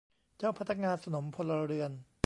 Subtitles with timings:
[0.37, 1.91] เจ้าพนักงานสนมพลเรือน